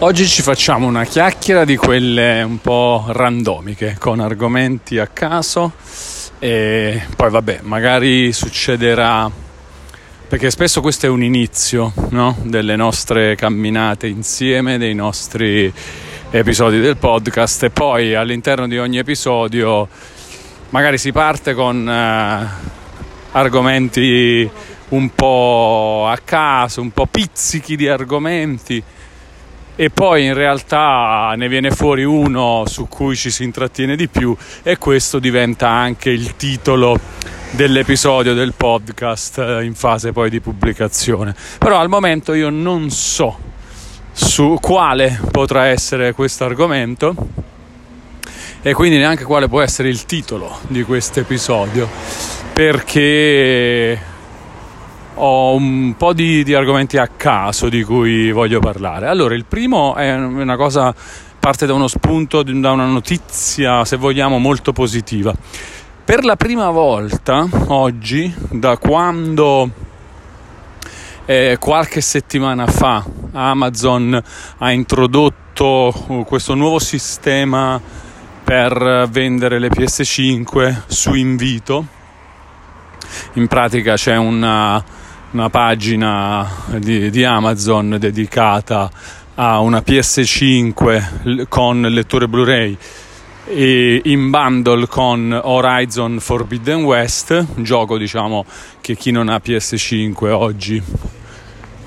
[0.00, 5.72] Oggi ci facciamo una chiacchiera di quelle un po' randomiche, con argomenti a caso
[6.40, 9.30] e poi vabbè, magari succederà
[10.28, 12.36] perché spesso questo è un inizio no?
[12.42, 15.72] delle nostre camminate insieme, dei nostri
[16.30, 19.88] episodi del podcast e poi all'interno di ogni episodio
[20.70, 22.72] magari si parte con uh,
[23.30, 24.50] argomenti
[24.88, 28.82] un po' a caso, un po' pizzichi di argomenti
[29.76, 34.36] e poi in realtà ne viene fuori uno su cui ci si intrattiene di più
[34.62, 36.98] e questo diventa anche il titolo
[37.50, 41.34] dell'episodio del podcast eh, in fase poi di pubblicazione.
[41.58, 43.52] Però al momento io non so
[44.12, 47.14] su quale potrà essere questo argomento
[48.62, 51.88] e quindi neanche quale può essere il titolo di questo episodio
[52.52, 53.98] perché
[55.14, 59.06] ho un po' di, di, argomenti a caso di cui voglio parlare.
[59.06, 60.94] Allora, il primo è una cosa,
[61.38, 65.34] parte da uno spunto, da una notizia, se vogliamo, molto positiva.
[66.04, 69.70] Per la prima volta oggi, da quando
[71.26, 74.22] eh, qualche settimana fa Amazon
[74.58, 77.80] ha introdotto questo nuovo sistema
[78.42, 81.86] per vendere le PS5 su invito,
[83.34, 84.82] in pratica c'è una
[85.34, 88.88] una pagina di, di Amazon dedicata
[89.34, 92.78] a una PS5 con lettore Blu-ray
[93.46, 98.44] e in bundle con Horizon Forbidden West, un gioco diciamo
[98.80, 100.80] che chi non ha PS5 oggi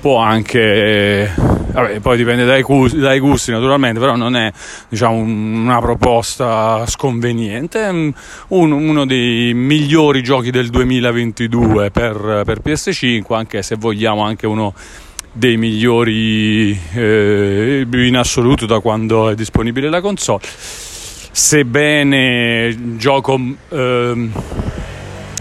[0.02, 4.52] può anche vabbè, poi dipende dai gusti, dai gusti, naturalmente però non è
[4.90, 7.80] diciamo, una proposta sconveniente
[8.48, 14.74] un, uno dei migliori giochi del 2022 per, per PS5 anche se vogliamo anche uno
[15.32, 20.42] dei migliori eh, in assoluto da quando è disponibile la console
[21.32, 23.40] sebbene gioco
[23.70, 24.30] eh,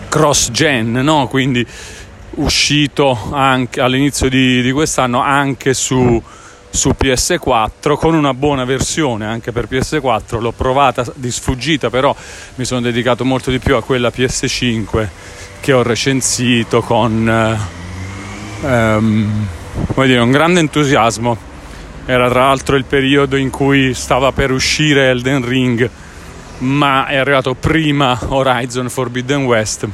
[0.08, 1.26] cross gen no?
[1.28, 1.66] quindi
[2.36, 6.22] uscito all'inizio di, di quest'anno anche su,
[6.68, 12.14] su, PS4 con una buona versione anche per PS4 l'ho provata di sfuggita però
[12.56, 15.08] mi sono dedicato molto di più a quella PS5
[15.60, 17.58] che ho recensito con
[18.60, 19.46] um,
[19.94, 21.54] dire, un grande entusiasmo.
[22.04, 25.90] Era tra l'altro il periodo in cui stava per uscire Elden Ring
[26.58, 29.88] ma è arrivato prima Horizon Forbidden West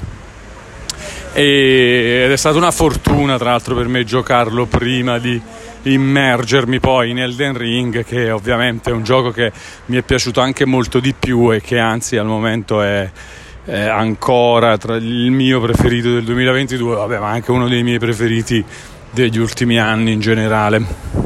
[1.35, 5.41] ed è stata una fortuna tra l'altro per me giocarlo prima di
[5.85, 9.51] immergermi poi in Elden Ring che ovviamente è un gioco che
[9.87, 13.11] mi è piaciuto anche molto di più e che anzi al momento è,
[13.65, 18.65] è ancora il mio preferito del 2022 vabbè ma anche uno dei miei preferiti
[19.13, 21.21] degli ultimi anni in generale.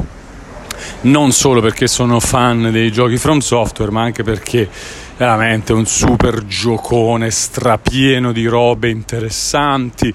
[1.03, 4.69] Non solo perché sono fan dei giochi From Software ma anche perché
[5.17, 10.13] veramente un super giocone strapieno di robe interessanti,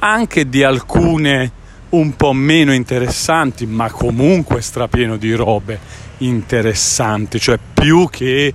[0.00, 5.78] anche di alcune un po' meno interessanti, ma comunque strapieno di robe
[6.18, 8.52] interessanti, cioè più che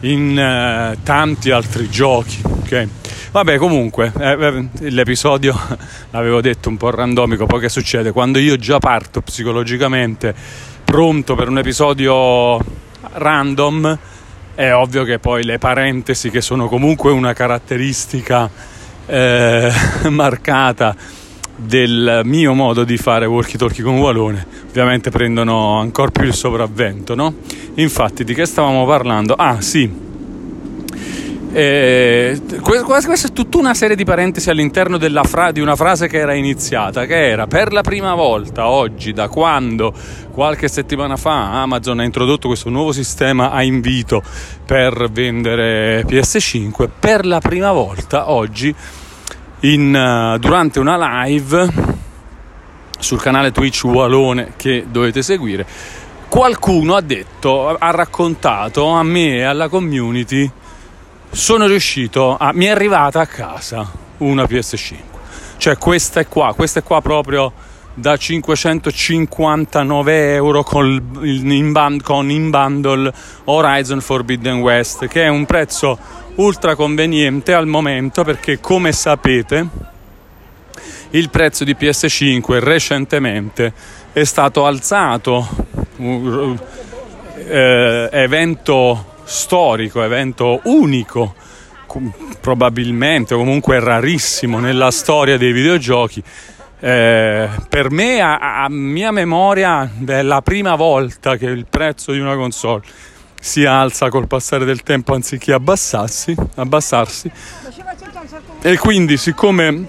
[0.00, 2.40] in uh, tanti altri giochi.
[2.44, 2.88] Okay?
[3.30, 5.56] Vabbè, comunque, eh, eh l'episodio
[6.10, 8.12] l'avevo detto un po' randomico, poi che succede?
[8.12, 10.34] Quando io già parto psicologicamente
[10.84, 12.58] pronto per un episodio
[13.12, 13.98] random,
[14.58, 18.50] è ovvio che poi le parentesi, che sono comunque una caratteristica
[19.06, 19.70] eh,
[20.10, 20.96] marcata
[21.54, 27.14] del mio modo di fare walkie talkie con Walone, ovviamente prendono ancora più il sopravvento,
[27.14, 27.36] no?
[27.74, 29.34] Infatti, di che stavamo parlando?
[29.34, 29.88] Ah, sì,
[31.52, 36.34] eh, questa è tutta una serie di parentesi all'interno fra- di una frase che era
[36.34, 39.92] iniziata, che era per la prima volta oggi, da quando
[40.30, 44.22] qualche settimana fa Amazon ha introdotto questo nuovo sistema a invito
[44.64, 48.74] per vendere PS5, per la prima volta oggi
[49.60, 49.94] in,
[50.34, 51.96] uh, durante una live
[52.98, 55.66] sul canale Twitch Walone che dovete seguire,
[56.28, 60.50] qualcuno ha detto, ha raccontato a me e alla community
[61.30, 62.52] sono riuscito a...
[62.52, 64.96] mi è arrivata a casa una PS5
[65.58, 67.52] cioè questa è qua questa è qua proprio
[67.94, 73.12] da 559 euro con in, band, con in bundle
[73.44, 75.98] Horizon Forbidden West che è un prezzo
[76.36, 79.66] ultra conveniente al momento perché come sapete
[81.10, 83.72] il prezzo di PS5 recentemente
[84.12, 85.48] è stato alzato
[85.96, 86.56] uh,
[87.34, 91.34] eh, evento storico, evento unico,
[92.40, 96.22] probabilmente o comunque rarissimo nella storia dei videogiochi,
[96.80, 102.20] Eh, per me, a, a, mia memoria, è la prima volta che il prezzo di
[102.20, 102.82] una console
[103.40, 106.36] si alza col passare del tempo anziché abbassarsi.
[106.54, 107.30] abbassarsi.
[108.62, 109.84] E quindi, siccome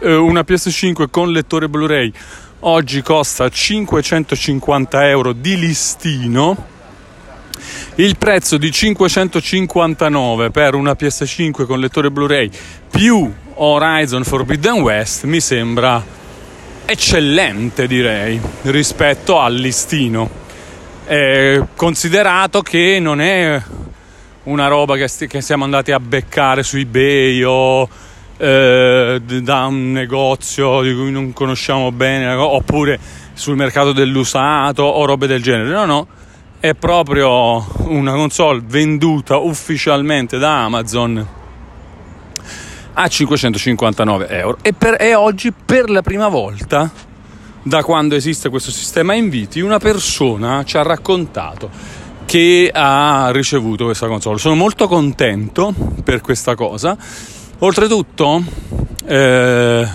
[0.00, 2.12] eh, una PS5 con lettore Blu-ray
[2.60, 6.72] oggi costa 550 euro di listino,
[7.96, 12.50] il prezzo di 559 per una PS5 con lettore Blu-ray
[12.90, 16.02] più Horizon Forbidden West mi sembra
[16.86, 20.42] eccellente direi rispetto al listino.
[21.06, 23.60] Eh, considerato che non è
[24.44, 27.88] una roba che, st- che, siamo andati a beccare su ebay o
[28.36, 32.98] eh, da un negozio di cui non conosciamo bene oppure
[33.32, 35.70] sul mercato dell'usato o robe del genere.
[35.70, 36.06] No no
[36.64, 41.28] è proprio una console venduta ufficialmente da Amazon
[42.94, 46.90] a 559 euro e, per, e oggi per la prima volta
[47.62, 51.68] da quando esiste questo sistema inviti, una persona ci ha raccontato
[52.24, 54.38] che ha ricevuto questa console.
[54.38, 56.96] Sono molto contento per questa cosa.
[57.58, 58.42] Oltretutto,
[59.04, 59.86] eh,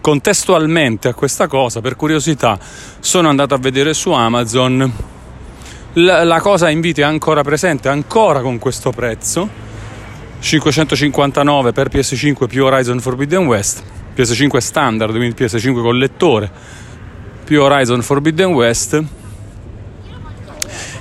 [0.00, 2.56] contestualmente a questa cosa, per curiosità,
[3.00, 5.14] sono andato a vedere su Amazon.
[5.98, 9.48] La, la cosa inviti è ancora presente, ancora con questo prezzo.
[10.38, 13.82] 559 per PS5 più Horizon Forbidden West,
[14.14, 16.50] PS5 standard, quindi PS5 con lettore
[17.44, 19.02] più Horizon Forbidden West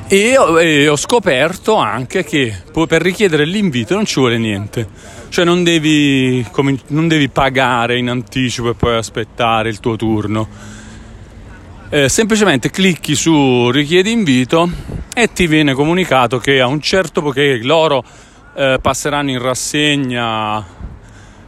[0.08, 2.56] e e ho, scoperto anche che
[2.88, 4.88] per richiedere l'invito non ci vuole niente,
[5.28, 6.46] cioè non devi,
[6.88, 10.48] non devi pagare in anticipo e poi aspettare il tuo turno.
[11.90, 14.68] Eh, semplicemente clicchi su richiedi invito
[15.14, 18.04] e ti viene comunicato che a un certo punto loro
[18.56, 20.66] eh, passeranno in rassegna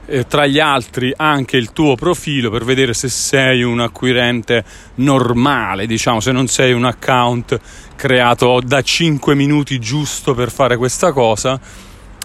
[0.06, 4.64] eh, tra gli altri anche il tuo profilo per vedere se sei un acquirente
[4.96, 7.60] normale, diciamo, se non sei un account
[7.96, 11.60] creato da 5 minuti giusto per fare questa cosa.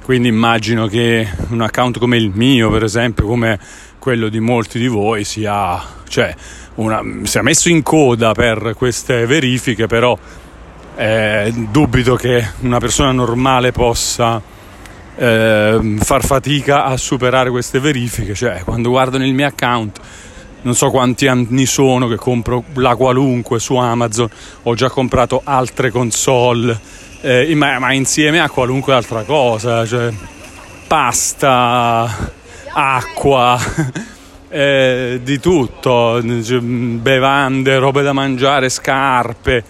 [0.04, 3.58] Quindi immagino che un account come il mio, per esempio, come
[3.98, 5.80] quello di molti di voi, sia,
[6.12, 6.34] cioè,
[6.74, 10.16] una, sia messo in coda per queste verifiche, però
[10.94, 14.40] eh, dubito che una persona normale possa
[15.16, 18.34] eh, far fatica a superare queste verifiche.
[18.34, 20.00] Cioè, quando guardo nel mio account,
[20.60, 24.28] non so quanti anni sono che compro la qualunque su Amazon,
[24.64, 26.78] ho già comprato altre console,
[27.22, 30.12] eh, ma, ma, insieme a qualunque altra cosa, cioè
[30.86, 32.30] pasta,
[32.70, 33.58] acqua.
[34.54, 39.64] Eh, di tutto, cioè, bevande, robe da mangiare, scarpe,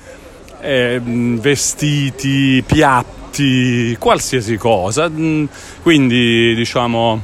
[0.60, 5.08] eh, vestiti, piatti qualsiasi cosa.
[5.08, 5.44] Mm,
[5.82, 7.22] quindi diciamo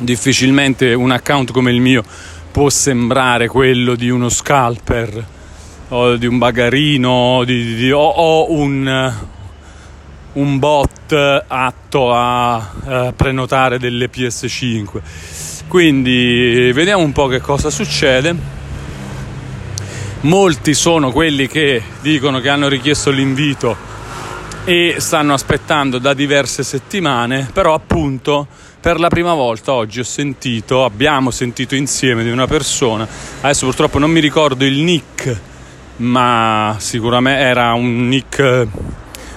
[0.00, 2.02] difficilmente un account come il mio
[2.50, 5.26] può sembrare quello di uno scalper
[5.88, 9.14] o di un bagarino di, di, o, o un,
[10.32, 11.12] un, bot
[11.46, 15.00] atto a, a prenotare delle PS5.
[15.70, 18.34] Quindi vediamo un po' che cosa succede.
[20.22, 23.76] Molti sono quelli che dicono che hanno richiesto l'invito
[24.64, 28.48] e stanno aspettando da diverse settimane, però appunto
[28.80, 33.06] per la prima volta oggi ho sentito, abbiamo sentito insieme di una persona,
[33.40, 35.40] adesso purtroppo non mi ricordo il nick,
[35.98, 38.66] ma sicuramente era un nick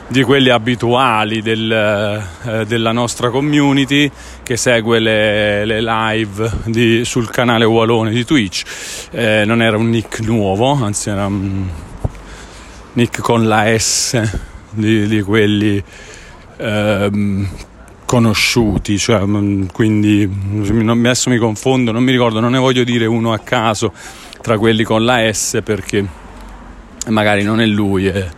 [0.07, 4.11] di quelli abituali del, eh, della nostra community
[4.43, 8.63] che segue le, le live di, sul canale Walone di Twitch.
[9.11, 11.67] Eh, non era un nick nuovo, anzi era un
[12.93, 14.21] nick con la S
[14.69, 15.83] di, di quelli
[16.57, 17.49] ehm,
[18.05, 20.29] conosciuti, cioè, mm, quindi
[20.87, 23.93] adesso mi confondo, non mi ricordo, non ne voglio dire uno a caso
[24.41, 26.05] tra quelli con la S perché
[27.07, 28.29] magari non è lui e,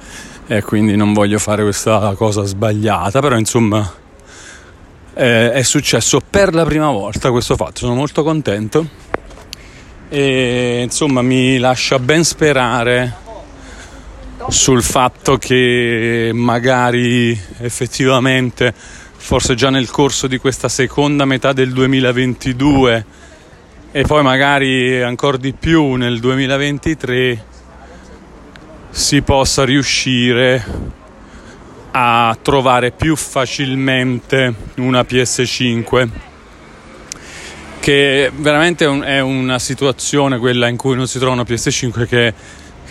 [0.47, 3.93] e quindi non voglio fare questa cosa sbagliata, però insomma
[5.15, 8.87] eh, è successo per la prima volta questo fatto, sono molto contento
[10.09, 13.23] e insomma mi lascia ben sperare
[14.49, 23.05] sul fatto che magari effettivamente forse già nel corso di questa seconda metà del 2022
[23.91, 27.53] e poi magari ancora di più nel 2023
[28.95, 30.63] si possa riuscire
[31.91, 36.07] a trovare più facilmente una PS5
[37.81, 42.33] che veramente è una situazione quella in cui non si trova una PS5 che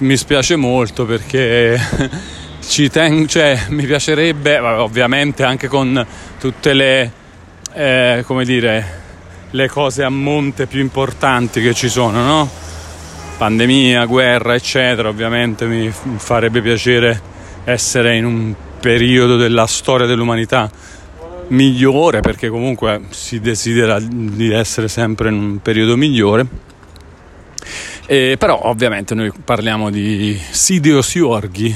[0.01, 1.81] mi spiace molto perché
[2.61, 6.07] ci tengo, cioè, mi piacerebbe, ovviamente anche con
[6.39, 7.13] tutte le,
[7.73, 9.01] eh, come dire,
[9.49, 12.64] le cose a monte più importanti che ci sono, no?
[13.37, 17.21] Pandemia, guerra, eccetera, ovviamente mi farebbe piacere
[17.65, 20.71] essere in un periodo della storia dell'umanità
[21.49, 26.47] migliore perché comunque si desidera di essere sempre in un periodo migliore.
[28.07, 31.75] Eh, però ovviamente noi parliamo di Sidious Yorgi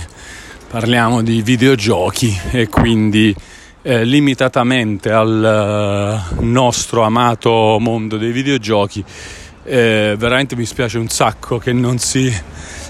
[0.68, 3.34] parliamo di videogiochi e quindi
[3.80, 9.02] eh, limitatamente al uh, nostro amato mondo dei videogiochi
[9.68, 12.32] eh, veramente mi spiace un sacco che non, si,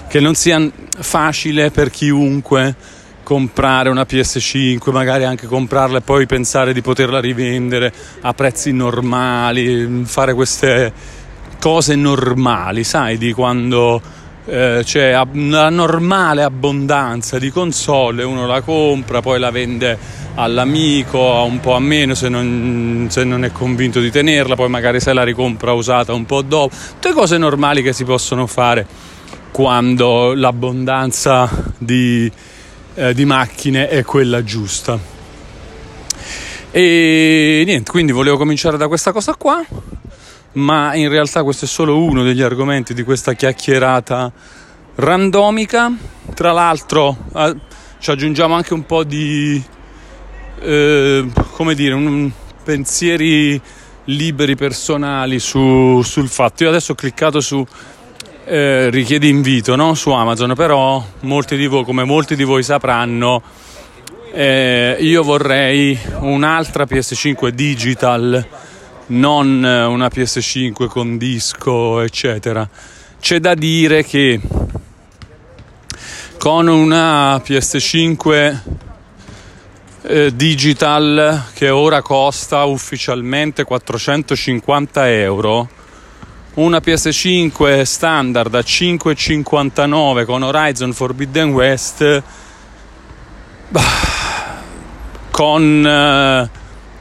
[0.07, 2.75] che non sia facile per chiunque
[3.23, 10.03] comprare una PS5, magari anche comprarla e poi pensare di poterla rivendere a prezzi normali,
[10.05, 10.91] fare queste
[11.59, 14.01] cose normali, sai, di quando
[14.49, 19.97] eh, c'è una normale abbondanza di console, uno la compra, poi la vende
[20.35, 24.99] all'amico un po' a meno se non, se non, è convinto di tenerla, poi magari
[24.99, 28.85] se la ricompra usata un po' dopo, tutte cose normali che si possono fare
[29.51, 32.31] quando l'abbondanza di
[32.99, 34.99] eh, di macchine è quella giusta.
[36.71, 39.65] E niente, quindi volevo cominciare da questa cosa qua,
[40.59, 44.31] ma in realtà questo è solo uno degli argomenti di questa chiacchierata
[44.95, 45.91] randomica.
[46.33, 47.55] Tra l'altro eh,
[47.99, 49.61] ci aggiungiamo anche un po' di,
[50.59, 52.31] eh, come dire, un,
[52.63, 53.59] pensieri
[54.05, 56.63] liberi personali su, sul fatto.
[56.63, 57.65] Io adesso ho cliccato su
[58.45, 59.93] eh, richiede invito no?
[59.93, 63.41] su Amazon, però molti di voi, come molti di voi sapranno,
[64.31, 68.45] eh, io vorrei un'altra PS5 digital,
[69.09, 72.67] non una PS5 con disco, eccetera.
[73.19, 74.39] C'è da dire che
[76.37, 78.59] con una PS5
[80.03, 85.69] eh, digital che ora costa ufficialmente 450 euro
[86.55, 92.23] una PS5 standard a 5,59 con Horizon Forbidden West
[95.31, 96.49] con eh,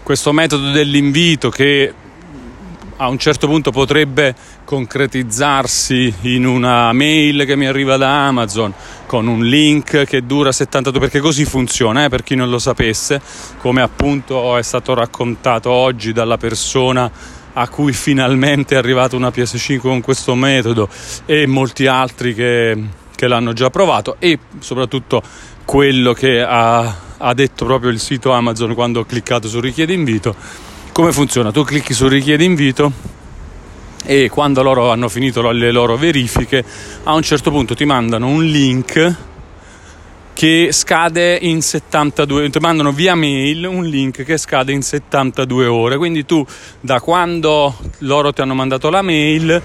[0.09, 1.93] questo metodo dell'invito che
[2.97, 4.35] a un certo punto potrebbe
[4.65, 8.73] concretizzarsi in una mail che mi arriva da Amazon
[9.05, 13.21] con un link che dura 72 perché così funziona eh, per chi non lo sapesse
[13.59, 17.11] come appunto è stato raccontato oggi dalla persona
[17.53, 20.89] a cui finalmente è arrivata una PS5 con questo metodo
[21.27, 22.83] e molti altri che,
[23.15, 25.21] che l'hanno già provato e soprattutto
[25.67, 30.35] quello che ha, ha detto proprio il sito Amazon quando ho cliccato su richiedi invito.
[30.93, 31.53] Come funziona?
[31.53, 33.17] Tu clicchi su richiedi invito
[34.05, 36.65] e quando loro hanno finito le loro verifiche
[37.05, 39.17] a un certo punto ti mandano un link
[40.33, 45.97] che scade in 72 ti mandano via mail un link che scade in 72 ore
[45.97, 46.47] quindi tu
[46.81, 49.61] da quando loro ti hanno mandato la mail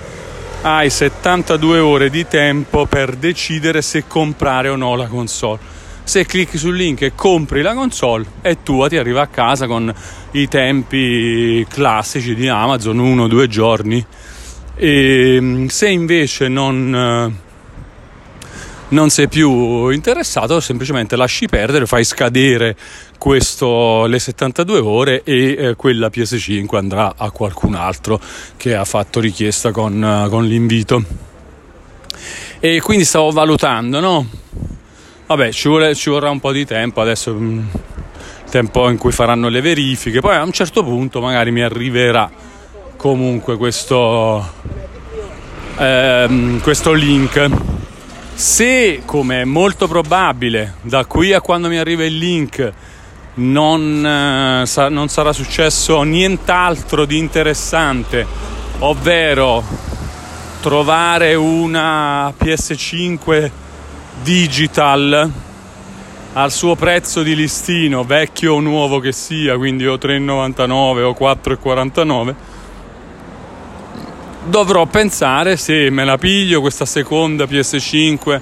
[0.64, 5.73] hai 72 ore di tempo per decidere se comprare o no la console
[6.04, 9.94] se clicchi sul link e compri la console è tua ti arriva a casa con
[10.32, 14.06] i tempi classici di Amazon uno o due giorni
[14.76, 17.42] e se invece non
[18.94, 22.78] non sei più interessato, semplicemente lasci perdere, fai scadere
[23.18, 28.22] questo, le 72 ore e eh, quella PS5 andrà a qualcun altro
[28.56, 31.04] che ha fatto richiesta con, uh, con l'invito.
[32.60, 34.28] E quindi stavo valutando, no?
[35.36, 37.66] Vabbè, ci, vuole, ci vorrà un po' di tempo adesso, mh, mm,
[38.52, 42.30] tempo in cui faranno le verifiche, poi a un certo punto magari mi arriverà
[42.96, 44.48] comunque questo,
[45.76, 47.50] ehm, questo link.
[48.36, 52.72] Se, come è molto probabile, da qui a quando mi arriva il link
[53.36, 58.24] non, eh, sa- non sarà successo nient'altro di interessante,
[58.78, 59.64] ovvero
[60.62, 63.62] trovare una PS5
[64.22, 65.32] digital
[66.34, 72.36] al suo prezzo di listino, vecchio o nuovo che sia, quindi o 3,99 o 4,49
[74.46, 78.42] dovrò pensare se me la piglio questa seconda PS5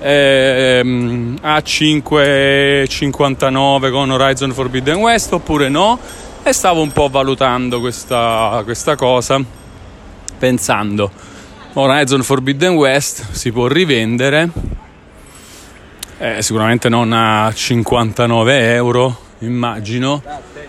[0.00, 5.98] ehm, a 5,59 con Horizon Forbidden West oppure no?
[6.42, 9.42] E stavo un po' valutando questa, questa cosa
[10.38, 11.10] pensando.
[11.72, 14.48] Horizon Forbidden West si può rivendere
[16.18, 20.22] eh, sicuramente non a 59 euro immagino.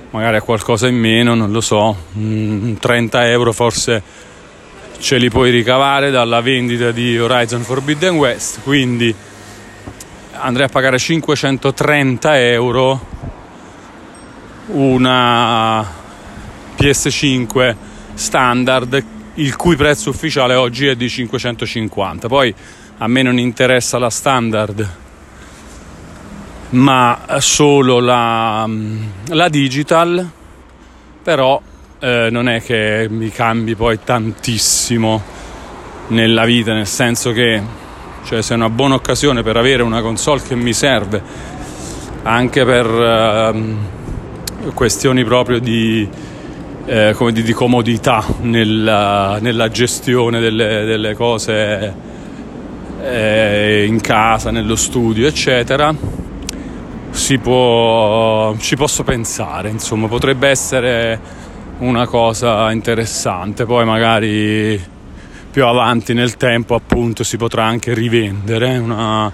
[0.10, 1.96] Magari a qualcosa in meno non lo so.
[2.13, 4.01] 30 mm, euro forse
[5.00, 9.13] ce li puoi ricavare dalla vendita di Horizon Forbidden West, quindi
[10.34, 13.00] andrei a pagare 530 euro
[14.68, 15.86] una
[16.77, 17.75] PS5
[18.13, 19.04] standard
[19.36, 22.27] il cui prezzo ufficiale oggi è di 550.
[22.27, 22.54] Poi
[22.98, 24.89] a me non interessa la standard,
[26.69, 28.67] ma solo la,
[29.27, 30.29] la digital,
[31.24, 31.62] però
[32.00, 35.36] eh, non è che mi cambi poi tantissimo
[36.07, 37.62] nella vita, nel senso che
[38.24, 41.21] cioè, se è una buona occasione per avere una console che mi serve
[42.24, 46.07] anche per eh, questioni proprio di,
[46.86, 51.93] eh, di, di comodità nella, nella gestione delle, delle cose
[53.01, 56.26] eh, in casa, nello studio, eccetera.
[57.17, 61.19] Si può, ci posso pensare, insomma, potrebbe essere
[61.79, 63.65] una cosa interessante.
[63.65, 64.81] Poi magari
[65.51, 69.29] più avanti nel tempo appunto si potrà anche rivendere una,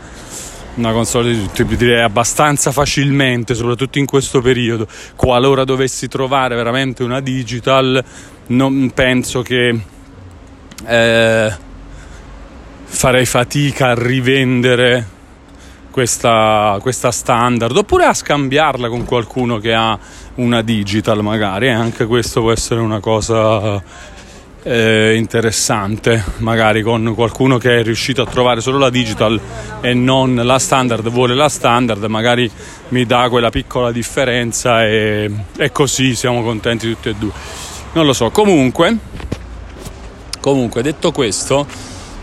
[0.76, 4.88] una console direi abbastanza facilmente soprattutto in questo periodo
[5.18, 8.02] qualora dovessi trovare veramente una digital
[8.48, 9.78] non penso che
[10.86, 11.58] eh,
[12.86, 15.08] farei fatica a rivendere
[15.94, 19.98] questa, questa, standard oppure a scambiarla con qualcuno che ha
[20.36, 23.80] una digital magari, eh, anche questo può essere una cosa
[24.64, 29.40] eh, interessante, magari con qualcuno che è riuscito a trovare solo la digital
[29.82, 32.50] e non la standard, vuole la standard, magari
[32.88, 37.32] mi dà quella piccola differenza e, e così siamo contenti tutti e due.
[37.92, 38.98] Non lo so, comunque,
[40.40, 41.68] comunque detto questo,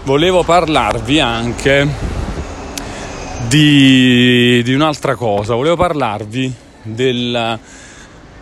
[0.02, 2.19] volevo parlarvi anche
[3.48, 7.58] di, di un'altra cosa, volevo parlarvi del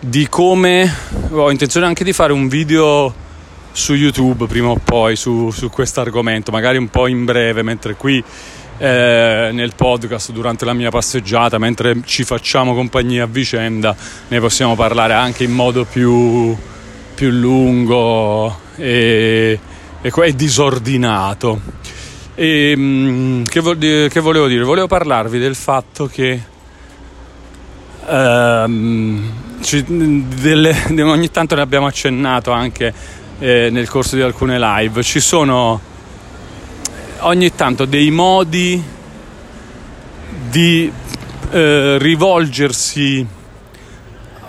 [0.00, 0.92] di come
[1.30, 3.12] ho intenzione anche di fare un video
[3.72, 7.94] su YouTube prima o poi su, su questo argomento, magari un po' in breve, mentre
[7.94, 8.22] qui
[8.78, 13.94] eh, nel podcast durante la mia passeggiata, mentre ci facciamo compagnia a vicenda,
[14.28, 16.56] ne possiamo parlare anche in modo più,
[17.14, 19.58] più lungo e,
[20.00, 21.60] e, e disordinato.
[22.40, 24.62] E, mm, che, vo- che volevo dire?
[24.62, 26.40] Volevo parlarvi del fatto che
[28.06, 32.94] ehm, ci, delle, ogni tanto ne abbiamo accennato anche
[33.40, 35.02] eh, nel corso di alcune live.
[35.02, 35.80] Ci sono
[37.18, 38.80] ogni tanto dei modi
[40.48, 40.92] di
[41.50, 43.26] eh, rivolgersi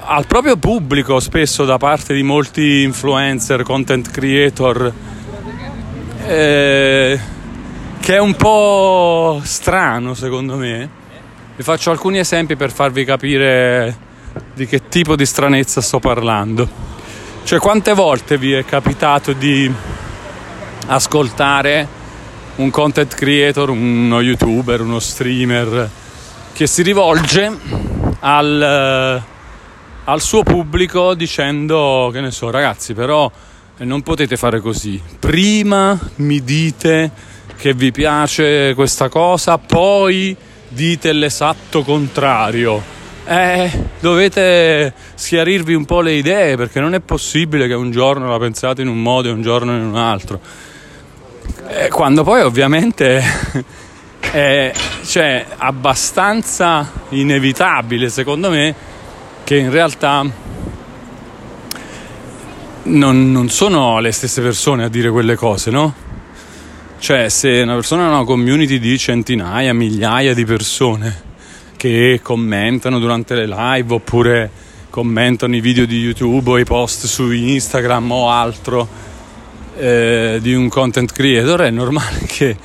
[0.01, 4.93] al proprio pubblico, spesso da parte di molti influencer, content creator,
[6.27, 7.37] eh,
[7.99, 10.89] che è un po' strano secondo me.
[11.55, 13.95] Vi faccio alcuni esempi per farvi capire
[14.53, 16.67] di che tipo di stranezza sto parlando.
[17.43, 19.71] Cioè, quante volte vi è capitato di
[20.87, 21.87] ascoltare
[22.55, 25.89] un content creator, uno youtuber, uno streamer
[26.53, 27.57] che si rivolge
[28.19, 29.23] al,
[30.03, 33.31] al suo pubblico dicendo, che ne so, ragazzi, però
[33.77, 35.01] non potete fare così.
[35.19, 37.11] Prima mi dite
[37.59, 40.33] che vi piace questa cosa, poi
[40.69, 42.81] dite l'esatto contrario.
[43.25, 43.69] Eh,
[43.99, 48.81] dovete schiarirvi un po' le idee perché non è possibile che un giorno la pensate
[48.81, 50.39] in un modo e un giorno in un altro.
[51.67, 53.21] Eh, quando poi ovviamente
[54.31, 54.71] è
[55.03, 58.73] cioè, abbastanza inevitabile secondo me
[59.43, 60.25] che in realtà
[62.83, 66.07] non, non sono le stesse persone a dire quelle cose, no?
[66.99, 71.27] Cioè, se una persona ha una community di centinaia, migliaia di persone
[71.77, 74.51] che commentano durante le live oppure
[74.89, 78.85] commentano i video di YouTube o i post su Instagram o altro
[79.77, 82.57] eh, di un content creator, è normale che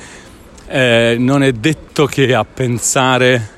[0.67, 3.53] eh, non è detto che a pensare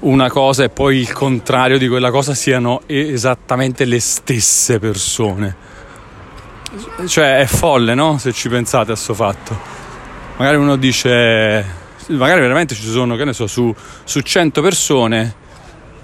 [0.00, 5.56] una cosa e poi il contrario di quella cosa siano esattamente le stesse persone.
[7.04, 8.16] Cioè è folle, no?
[8.18, 9.77] Se ci pensate a questo fatto
[10.38, 11.64] magari uno dice,
[12.06, 13.74] magari veramente ci sono, che ne so, su,
[14.04, 15.34] su 100 persone,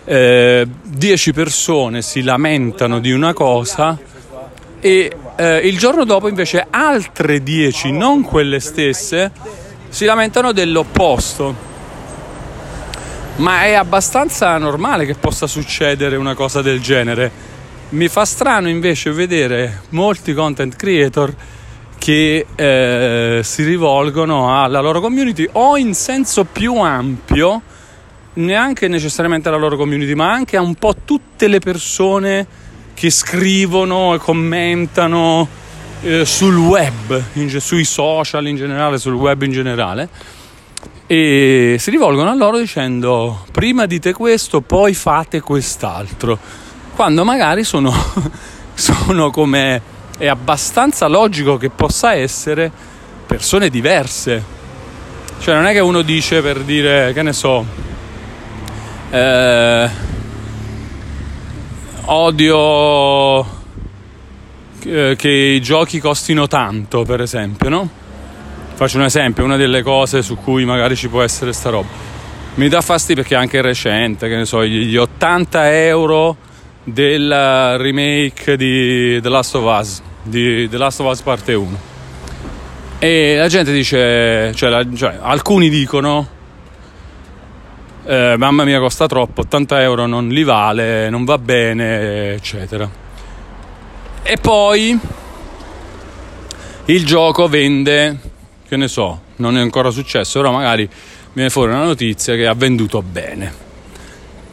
[0.04, 3.96] eh, 10 persone si lamentano di una cosa
[4.80, 9.30] e eh, il giorno dopo invece altre 10, non quelle stesse,
[9.88, 11.72] si lamentano dell'opposto.
[13.36, 17.52] Ma è abbastanza normale che possa succedere una cosa del genere.
[17.90, 21.34] Mi fa strano invece vedere molti content creator
[21.98, 27.62] che eh, si rivolgono alla loro community o in senso più ampio,
[28.34, 32.46] neanche necessariamente alla loro community, ma anche a un po' tutte le persone
[32.94, 35.48] che scrivono e commentano
[36.02, 40.08] eh, sul web, in, sui social in generale, sul web in generale.
[41.06, 46.38] E si rivolgono a loro dicendo prima dite questo, poi fate quest'altro.
[46.94, 47.92] Quando magari sono,
[48.74, 52.70] sono come è abbastanza logico che possa essere
[53.26, 54.52] persone diverse.
[55.40, 57.64] Cioè non è che uno dice per dire, che ne so,
[59.10, 59.88] eh,
[62.06, 63.44] odio
[64.84, 67.88] eh, che i giochi costino tanto, per esempio, no?
[68.74, 71.88] Faccio un esempio, una delle cose su cui magari ci può essere sta roba.
[72.56, 76.36] Mi dà fastidio perché è anche recente, che ne so, gli 80 euro
[76.84, 81.92] del remake di The Last of Us, di The Last of Us parte 1.
[82.98, 86.28] E la gente dice, cioè, la, cioè alcuni dicono,
[88.06, 92.88] eh, mamma mia costa troppo, 80 euro non li vale, non va bene, eccetera.
[94.22, 94.98] E poi
[96.86, 98.18] il gioco vende,
[98.68, 100.88] che ne so, non è ancora successo, però magari
[101.32, 103.63] viene fuori una notizia che ha venduto bene.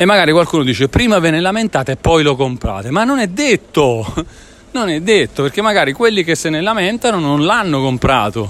[0.01, 3.27] E magari qualcuno dice prima ve ne lamentate e poi lo comprate, ma non è
[3.27, 4.03] detto,
[4.73, 8.49] non è detto perché magari quelli che se ne lamentano non l'hanno comprato,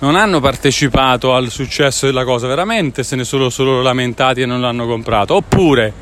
[0.00, 4.60] non hanno partecipato al successo della cosa, veramente se ne sono solo lamentati e non
[4.60, 5.36] l'hanno comprato.
[5.36, 5.92] Oppure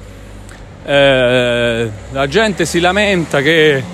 [0.86, 3.84] eh, la gente si lamenta che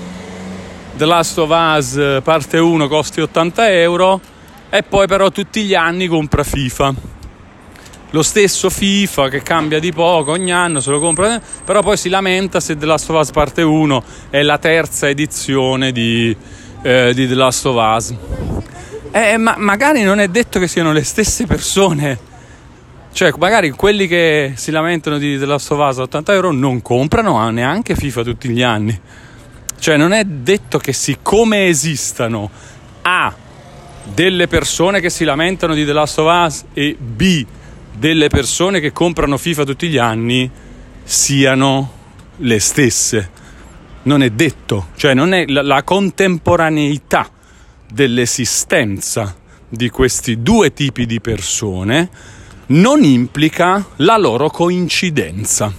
[0.95, 4.21] The Last of Us parte 1 costi 80 euro
[4.69, 7.10] e poi però tutti gli anni compra FIFA.
[8.13, 12.09] Lo stesso FIFA che cambia di poco ogni anno, se lo compra, però poi si
[12.09, 16.35] lamenta se The Last of Us parte 1 è la terza edizione di,
[16.81, 18.13] eh, di The Last of Us.
[19.11, 22.19] Eh, ma magari non è detto che siano le stesse persone.
[23.13, 26.81] Cioè, magari quelli che si lamentano di The Last of Us a 80 euro non
[26.81, 28.99] comprano neanche FIFA tutti gli anni.
[29.79, 32.49] Cioè, non è detto che siccome esistano
[33.03, 33.33] A
[34.03, 37.45] delle persone che si lamentano di The Last of Us e B
[37.93, 40.49] delle persone che comprano FIFA tutti gli anni
[41.03, 41.91] siano
[42.37, 43.29] le stesse.
[44.03, 47.29] Non è detto, cioè non è la, la contemporaneità
[47.91, 49.35] dell'esistenza
[49.67, 52.09] di questi due tipi di persone
[52.67, 55.73] non implica la loro coincidenza.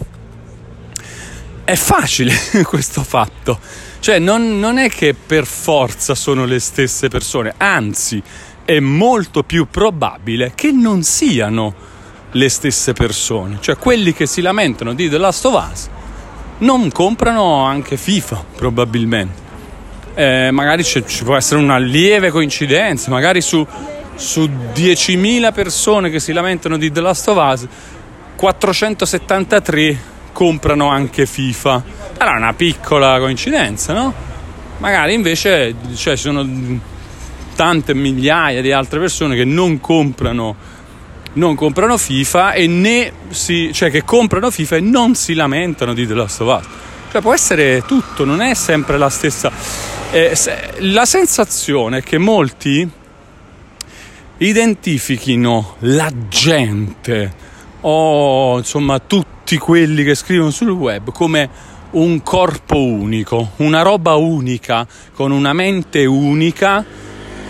[1.65, 3.59] È facile questo fatto
[4.03, 8.21] cioè non, non è che per forza sono le stesse persone, anzi
[8.65, 11.73] è molto più probabile che non siano
[12.33, 13.59] le stesse persone.
[13.61, 15.89] Cioè quelli che si lamentano di The Last of Us
[16.59, 19.41] non comprano anche FIFA probabilmente.
[20.15, 23.67] Eh, magari ci può essere una lieve coincidenza, magari su,
[24.15, 27.67] su 10.000 persone che si lamentano di The Last of Us,
[28.37, 31.83] 473 comprano anche FIFA
[32.23, 34.15] sarà una piccola coincidenza, no?
[34.79, 36.49] Magari invece cioè, ci sono
[37.57, 40.55] tante migliaia di altre persone che non comprano,
[41.35, 46.07] non comprano FIFA e né si, cioè che comprano FIFA e non si lamentano di
[46.07, 46.69] The Last of Us.
[47.11, 49.51] Cioè può essere tutto, non è sempre la stessa.
[50.11, 50.37] Eh,
[50.81, 52.89] la sensazione è che molti
[54.39, 57.33] identifichino la gente
[57.83, 64.87] o insomma tutti quelli che scrivono sul web come un corpo unico, una roba unica,
[65.15, 66.85] con una mente unica,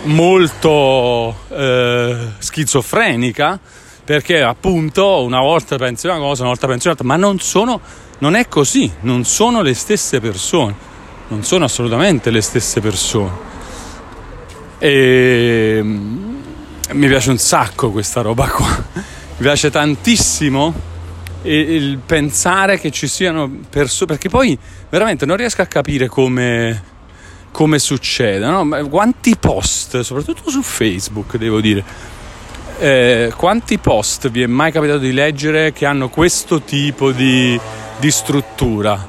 [0.03, 3.59] molto eh, schizofrenica,
[4.03, 7.79] perché appunto una volta pensi una cosa, una volta pensi un'altra, ma non sono,
[8.19, 10.75] non è così, non sono le stesse persone,
[11.29, 13.51] non sono assolutamente le stesse persone.
[14.79, 16.35] E mm,
[16.91, 19.03] mi piace un sacco questa roba qua, mi
[19.37, 20.91] piace tantissimo
[21.43, 24.57] il pensare che ci siano persone, perché poi
[24.89, 26.81] veramente non riesco a capire come,
[27.53, 28.89] come succeda, no?
[28.89, 31.83] quanti post, soprattutto su Facebook devo dire,
[32.79, 37.57] eh, quanti post vi è mai capitato di leggere che hanno questo tipo di,
[37.99, 39.07] di struttura?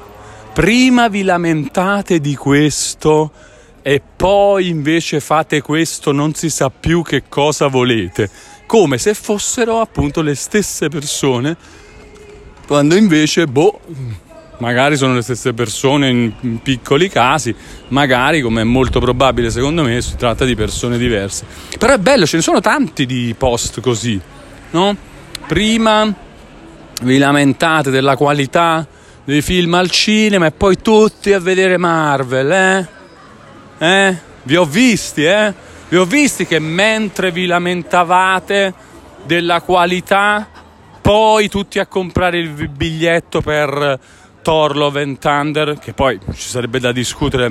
[0.53, 3.33] Prima vi lamentate di questo
[3.81, 8.29] e poi invece fate questo, non si sa più che cosa volete,
[8.67, 11.57] come se fossero appunto le stesse persone
[12.67, 13.81] quando invece, boh,
[14.59, 17.55] magari sono le stesse persone in, piccoli casi,
[17.89, 21.45] magari, come è molto probabile secondo me, si tratta di persone diverse.
[21.79, 24.21] Però è bello, ce ne sono tanti di post così,
[24.71, 24.97] no?
[25.47, 26.13] Prima
[27.03, 28.87] vi lamentate della qualità
[29.25, 32.89] dei film al cinema e poi tutti a vedere Marvel, eh?
[33.79, 34.19] Eh?
[34.43, 35.53] Vi ho visti, eh?
[35.89, 38.73] Vi ho visti che mentre vi lamentavate
[39.25, 40.49] della qualità
[41.01, 43.99] poi tutti a comprare il biglietto per
[44.45, 47.51] Thor Love and Thunder, che poi ci sarebbe da discutere.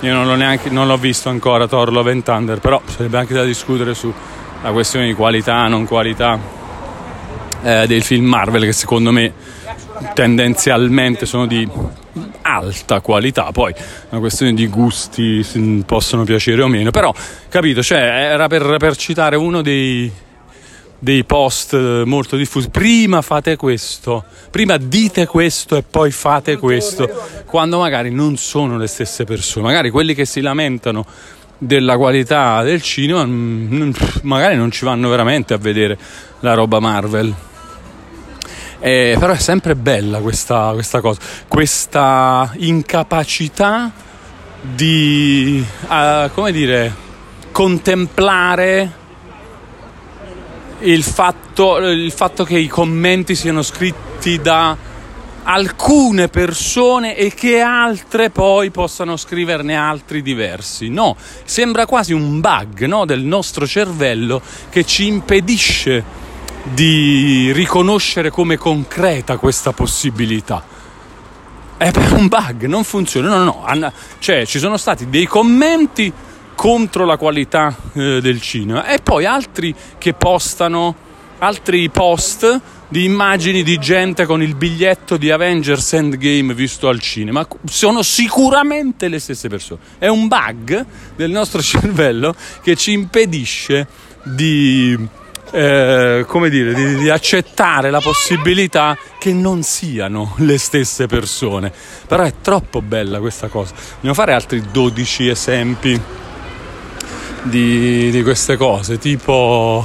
[0.00, 3.34] Io non l'ho, neanche, non l'ho visto ancora Thor Love and Thunder, però sarebbe anche
[3.34, 6.38] da discutere sulla questione di qualità, non qualità
[7.62, 9.32] eh, del film Marvel, che secondo me
[10.14, 11.68] tendenzialmente sono di
[12.42, 13.74] alta qualità, poi
[14.10, 15.44] una questione di gusti
[15.84, 17.12] possono piacere o meno, però
[17.48, 20.10] capito, cioè era per, per citare uno dei,
[20.98, 22.70] dei post molto diffusi.
[22.70, 27.08] Prima fate questo, prima dite questo e poi fate questo,
[27.44, 31.04] quando magari non sono le stesse persone, magari quelli che si lamentano
[31.58, 33.24] della qualità del cinema
[34.22, 35.98] magari non ci vanno veramente a vedere
[36.40, 37.34] la roba Marvel.
[38.78, 43.90] Eh, però è sempre bella questa, questa cosa, questa incapacità
[44.60, 46.94] di, uh, come dire,
[47.52, 49.04] contemplare
[50.80, 54.76] il fatto, il fatto che i commenti siano scritti da
[55.48, 60.88] alcune persone e che altre poi possano scriverne altri diversi.
[60.88, 66.24] No, sembra quasi un bug no, del nostro cervello che ci impedisce
[66.64, 70.74] di riconoscere come concreta questa possibilità.
[71.76, 73.28] È un bug, non funziona.
[73.28, 73.92] No, no, no.
[74.18, 76.12] Cioè, ci sono stati dei commenti
[76.56, 81.04] contro la qualità eh, del cinema e poi altri che postano
[81.38, 87.46] altri post di immagini di gente con il biglietto di Avengers Endgame visto al cinema
[87.64, 93.86] sono sicuramente le stesse persone è un bug del nostro cervello che ci impedisce
[94.24, 94.98] di
[95.52, 101.72] eh, come dire, di, di, accettare la possibilità che non siano le stesse persone.
[102.06, 103.72] Però è troppo bella questa cosa.
[103.94, 106.00] Dobbiamo fare altri 12 esempi
[107.48, 109.84] di, di queste cose, tipo,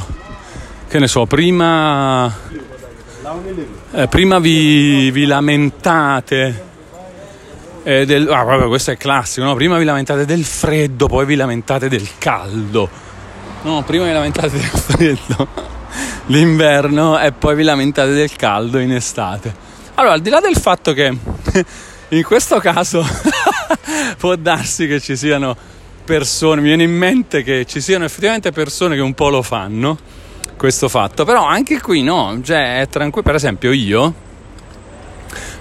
[0.88, 2.34] che ne so, prima,
[3.94, 6.70] eh, prima vi, vi, lamentate.
[7.84, 9.56] Eh, del, ah, vabbè, questo è classico, no?
[9.56, 12.90] prima vi lamentate del freddo, poi vi lamentate del caldo.
[13.64, 15.48] No, prima vi lamentate del freddo,
[16.28, 19.54] l'inverno e poi vi lamentate del caldo in estate.
[19.96, 21.16] Allora, al di là del fatto che
[22.10, 23.06] in questo caso
[24.18, 25.56] può darsi che ci siano
[26.04, 29.98] persone, mi viene in mente che ci siano effettivamente persone che un po' lo fanno,
[30.58, 34.14] questo fatto, però anche qui no, cioè è tranquillo, per esempio io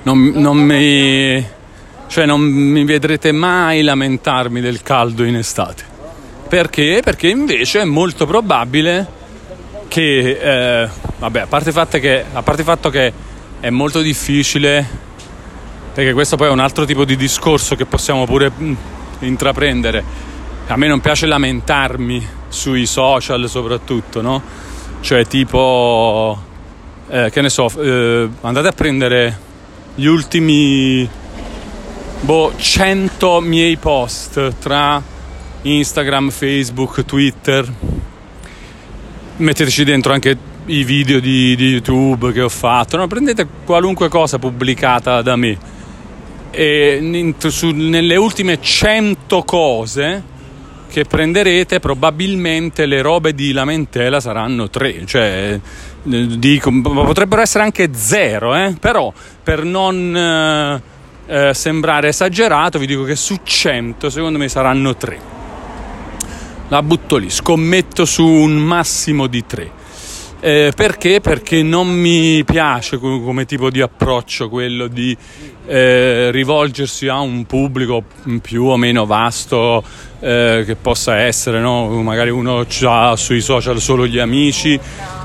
[0.03, 1.45] non, non mi,
[2.07, 5.85] cioè non mi vedrete mai lamentarmi del caldo in estate.
[6.49, 7.01] Perché?
[7.03, 9.07] Perché invece è molto probabile
[9.89, 13.13] che, eh, vabbè, a parte, che, a parte il fatto che
[13.61, 14.85] è molto difficile,
[15.95, 18.75] perché questo poi è un altro tipo di discorso che possiamo pure mm,
[19.21, 20.05] intraprendere,
[20.67, 24.43] a me non piace lamentarmi sui social soprattutto, no?
[25.01, 26.39] Cioè tipo,
[27.09, 29.39] eh, che ne so, eh, andate a prendere
[29.95, 31.09] gli ultimi,
[32.21, 35.03] boh, 100 miei post tra
[35.63, 37.71] Instagram, Facebook, Twitter.
[39.37, 43.07] Metteteci dentro anche i video di, di YouTube che ho fatto, no?
[43.07, 45.59] prendete qualunque cosa pubblicata da me.
[46.51, 50.23] E su, nelle ultime 100 cose
[50.91, 55.59] che prenderete probabilmente le robe di lamentela saranno tre, cioè
[56.03, 58.75] dico, potrebbero essere anche zero, eh?
[58.79, 60.83] però per non eh,
[61.27, 65.39] eh, sembrare esagerato vi dico che su 100 secondo me saranno tre.
[66.69, 69.71] La butto lì, scommetto su un massimo di tre.
[70.43, 71.21] Eh, perché?
[71.21, 75.15] Perché non mi piace come tipo di approccio quello di
[75.67, 78.03] eh, rivolgersi a un pubblico
[78.41, 79.85] più o meno vasto
[80.21, 81.89] eh, che possa essere, no?
[82.03, 84.81] magari uno ha sui social solo gli amici,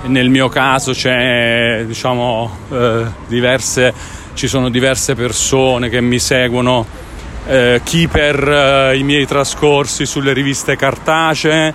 [0.07, 3.93] nel mio caso diciamo eh, diverse,
[4.33, 6.85] ci sono diverse persone che mi seguono,
[7.47, 11.73] eh, chi per eh, i miei trascorsi sulle riviste cartacee,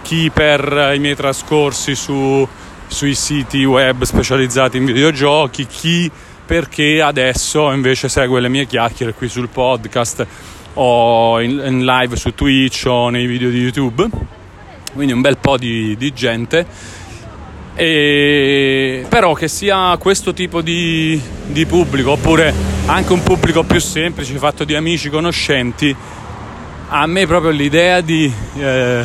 [0.00, 2.48] chi per i miei trascorsi su
[2.90, 6.10] sui siti web specializzati in videogiochi, chi
[6.44, 10.26] perché adesso invece segue le mie chiacchiere qui sul podcast
[10.74, 14.08] o in, in live su Twitch o nei video di YouTube.
[14.92, 16.66] Quindi un bel po' di, di gente.
[17.76, 22.52] E, però che sia questo tipo di, di, pubblico oppure
[22.86, 25.96] anche un pubblico più semplice fatto di amici conoscenti
[26.88, 29.04] a me proprio l'idea di eh,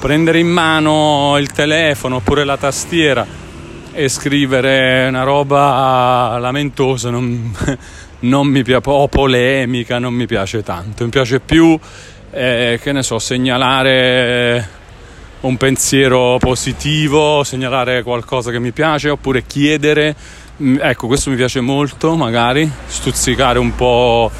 [0.00, 3.26] prendere in mano il telefono oppure la tastiera
[3.92, 7.54] e scrivere una roba lamentosa non,
[8.20, 11.04] non mi piace, o polemica, non mi piace tanto.
[11.04, 11.78] Mi piace più,
[12.30, 14.68] eh, che ne so, segnalare
[15.40, 20.16] un pensiero positivo, segnalare qualcosa che mi piace oppure chiedere.
[20.62, 24.30] Mm, ecco, questo mi piace molto, magari stuzzicare un po',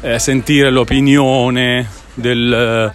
[0.00, 2.92] eh, sentire l'opinione del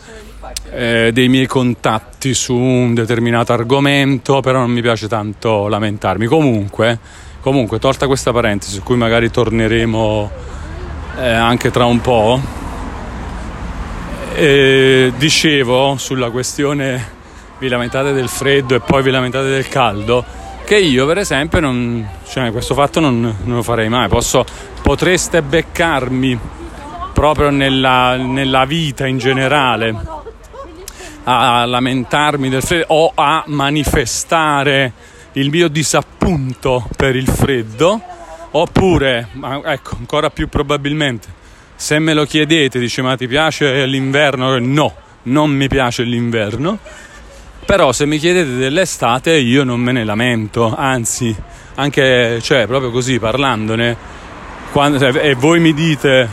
[0.71, 6.25] eh, dei miei contatti su un determinato argomento, però non mi piace tanto lamentarmi.
[6.25, 6.99] Comunque,
[7.41, 10.31] comunque tolta questa parentesi su cui magari torneremo
[11.17, 12.39] eh, anche tra un po'.
[14.35, 17.15] E dicevo sulla questione
[17.59, 20.23] vi lamentate del freddo e poi vi lamentate del caldo
[20.63, 24.45] che io per esempio non, cioè, questo fatto non, non, lo farei mai Posso,
[24.81, 26.37] potreste beccarmi
[27.13, 29.95] proprio nella, nella vita in generale
[31.29, 34.93] a lamentarmi del freddo o a manifestare
[35.33, 38.01] il mio disappunto per il freddo
[38.51, 39.27] oppure
[39.65, 41.27] ecco ancora più probabilmente
[41.75, 44.57] se me lo chiedete dice ma ti piace l'inverno?
[44.57, 46.77] No non mi piace l'inverno.
[47.65, 51.35] Però se mi chiedete dell'estate io non me ne lamento, anzi,
[51.75, 53.95] anche cioè, proprio così parlandone,
[54.71, 56.29] quando, e voi mi dite,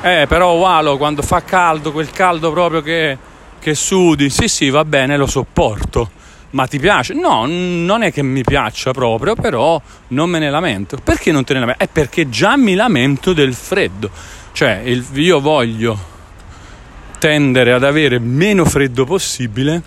[0.00, 3.18] eh però Walo quando fa caldo, quel caldo proprio che,
[3.58, 6.10] che sudi, sì sì va bene, lo sopporto.
[6.50, 7.12] Ma ti piace?
[7.12, 10.96] No, non è che mi piaccia proprio, però non me ne lamento.
[11.02, 11.84] Perché non te ne lamenti?
[11.84, 14.10] È perché già mi lamento del freddo.
[14.52, 16.16] Cioè, il, io voglio
[17.18, 19.82] tendere ad avere meno freddo possibile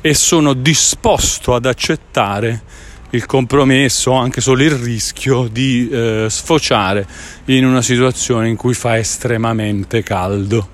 [0.00, 2.62] e sono disposto ad accettare
[3.10, 7.06] il compromesso, anche solo il rischio di eh, sfociare
[7.46, 10.68] in una situazione in cui fa estremamente caldo.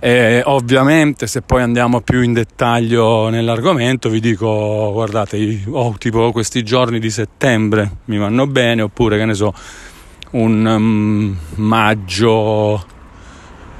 [0.00, 6.62] E ovviamente se poi andiamo più in dettaglio nell'argomento vi dico guardate ho tipo questi
[6.62, 9.52] giorni di settembre mi vanno bene oppure che ne so
[10.30, 12.84] un um, maggio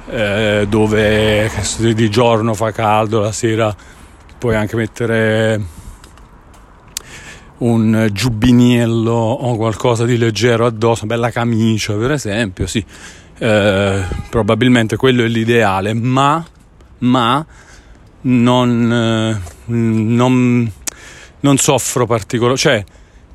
[0.09, 3.73] eh, dove di giorno fa caldo la sera
[4.37, 5.61] puoi anche mettere
[7.59, 12.83] un giubbiniello o qualcosa di leggero addosso, bella camicia per esempio, sì,
[13.39, 16.45] eh, probabilmente quello è l'ideale, ma,
[16.99, 17.45] ma
[18.21, 20.71] non, eh, non,
[21.39, 22.83] non soffro particolarmente, cioè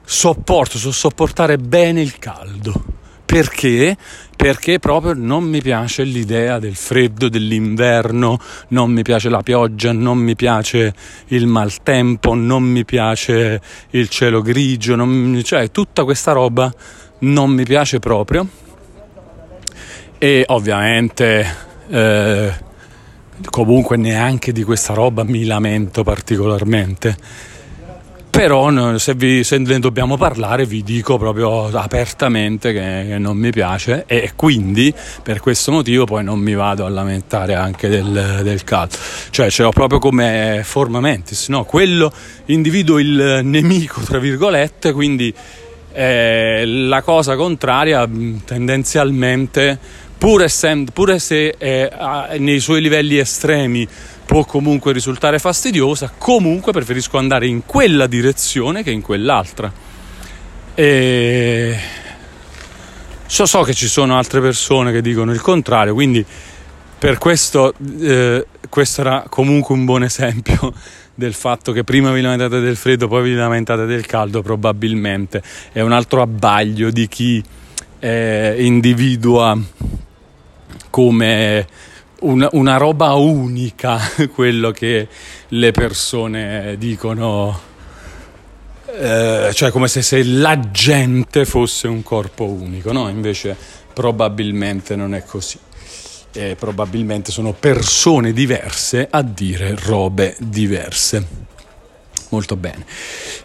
[0.05, 3.03] sopporto, so sopportare bene il caldo
[3.35, 3.97] perché?
[4.37, 8.38] Perché proprio non mi piace l'idea del freddo, dell'inverno,
[8.69, 10.95] non mi piace la pioggia, non mi piace
[11.29, 16.73] il maltempo, non mi piace il cielo grigio, non, cioè tutta questa roba
[17.21, 18.47] non mi piace proprio.
[20.25, 21.47] E ovviamente
[21.91, 22.53] eh,
[23.51, 27.15] comunque neanche di questa roba mi lamento particolarmente
[28.31, 33.51] però se, vi, se, ne dobbiamo parlare vi dico proprio apertamente che, che, non mi
[33.51, 38.65] piace e quindi per questo motivo poi non mi vado a lamentare anche del, del
[38.65, 38.97] caldo
[39.29, 41.65] cioè ce l'ho proprio come forma mentis no?
[41.65, 42.11] quello
[42.47, 45.35] individuo il nemico tra virgolette quindi
[45.93, 48.09] eh, la cosa contraria
[48.45, 51.91] tendenzialmente pur, essendo, pur se eh,
[52.39, 53.87] nei suoi livelli estremi
[54.25, 59.71] può comunque risultare fastidiosa, comunque preferisco andare in quella direzione che in quell'altra.
[60.75, 61.79] E
[63.27, 66.25] so, so che ci sono altre persone che dicono il contrario, quindi
[66.99, 70.73] per questo eh, questo era comunque un buon esempio
[71.15, 75.83] del fatto che prima vi lamentate del freddo, poi vi lamentate del caldo, probabilmente è
[75.83, 77.45] un altro abbaglio di chi
[77.99, 79.59] eh, individua
[80.94, 81.66] come
[82.20, 83.98] una, una roba unica
[84.33, 85.09] quello che
[85.48, 87.72] le persone dicono.
[88.96, 93.09] Eh, cioè come se, se, la gente fosse un corpo unico, no?
[93.09, 93.57] Invece
[93.92, 95.59] probabilmente non è così.
[96.33, 101.26] E probabilmente sono persone diverse a dire robe diverse.
[102.35, 102.85] Molto bene.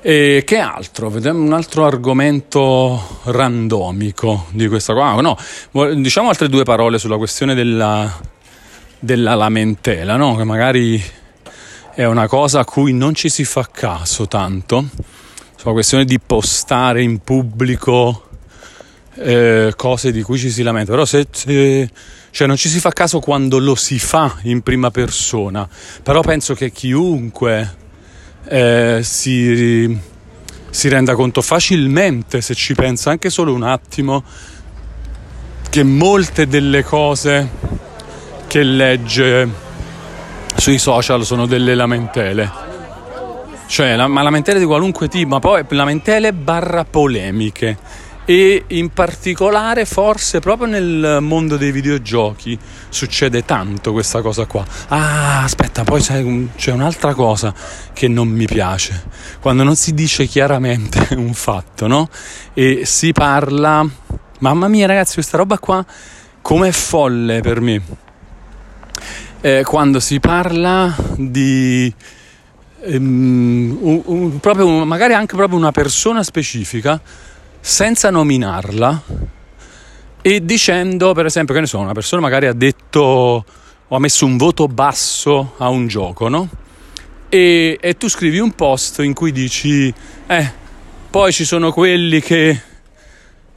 [0.01, 1.09] E che altro?
[1.09, 5.21] Vediamo un altro argomento randomico di questa qua.
[5.21, 5.37] No,
[5.95, 8.37] diciamo altre due parole sulla questione della
[8.99, 10.35] della lamentela, no?
[10.35, 11.01] che magari
[11.95, 14.89] è una cosa a cui non ci si fa caso tanto,
[15.55, 18.27] sulla questione di postare in pubblico
[19.15, 21.89] eh, cose di cui ci si lamenta, però se, se,
[22.31, 25.67] cioè non ci si fa caso quando lo si fa in prima persona,
[26.03, 27.87] però penso che chiunque
[28.45, 29.99] eh, si,
[30.69, 34.23] si renda conto facilmente, se ci pensa anche solo un attimo,
[35.69, 37.49] che molte delle cose
[38.47, 39.47] che legge
[40.55, 42.67] sui social sono delle lamentele.
[43.67, 47.77] Cioè, ma lamentele di qualunque tipo, ma poi lamentele barra polemiche.
[48.29, 52.55] E in particolare, forse proprio nel mondo dei videogiochi
[52.89, 54.63] succede tanto questa cosa qua.
[54.89, 57.51] Ah, aspetta, poi c'è un'altra cosa
[57.91, 59.01] che non mi piace.
[59.39, 62.07] Quando non si dice chiaramente un fatto, no?
[62.53, 63.83] E si parla.
[64.41, 65.83] Mamma mia, ragazzi, questa roba qua
[66.41, 67.81] com'è folle per me
[69.41, 71.93] eh, quando si parla di
[72.85, 77.01] um, un, un, proprio, magari anche proprio una persona specifica
[77.59, 79.03] senza nominarla
[80.21, 83.45] e dicendo, per esempio, che ne so, una persona magari ha detto
[83.91, 86.49] o ha messo un voto basso a un gioco, no?
[87.29, 89.93] E, e tu scrivi un post in cui dici,
[90.27, 90.51] eh,
[91.09, 92.61] poi ci sono quelli che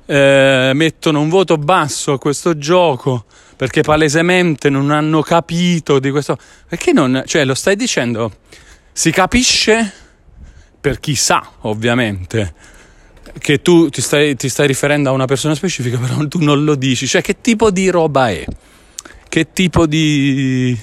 [0.06, 3.24] eh, mettono un voto basso a questo gioco
[3.56, 6.36] perché palesemente non hanno capito di questo.
[6.68, 7.22] Perché non.
[7.24, 8.32] Cioè, lo stai dicendo?
[8.92, 9.92] Si capisce
[10.80, 12.54] per chi sa, ovviamente,
[13.38, 16.74] che tu ti stai, ti stai riferendo a una persona specifica, però tu non lo
[16.74, 17.06] dici.
[17.06, 18.44] Cioè, che tipo di roba è?
[19.28, 20.78] Che tipo di,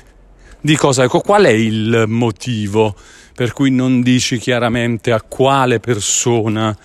[0.60, 1.04] di cosa?
[1.04, 2.96] Ecco, qual è il motivo
[3.36, 6.76] per cui non dici chiaramente a quale persona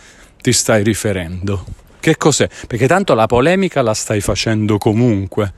[0.41, 1.65] ti stai riferendo?
[1.99, 2.49] Che cos'è?
[2.67, 5.53] Perché tanto la polemica la stai facendo comunque.